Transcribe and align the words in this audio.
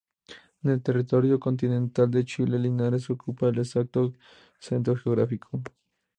En 0.63 0.71
el 0.71 0.81
territorio 0.81 1.39
continental 1.39 2.09
de 2.09 2.25
Chile, 2.25 2.57
Linares 2.57 3.07
ocupa 3.11 3.49
el 3.49 3.59
exacto 3.59 4.13
centro 4.57 4.95
geográfico. 4.95 5.61